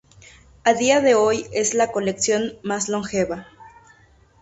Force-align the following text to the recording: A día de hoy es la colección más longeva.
A 0.63 0.73
día 0.73 0.99
de 0.99 1.13
hoy 1.13 1.45
es 1.53 1.75
la 1.75 1.91
colección 1.91 2.57
más 2.63 2.89
longeva. 2.89 3.45